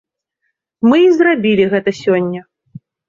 [0.89, 2.41] Мы і зрабілі гэта сёння.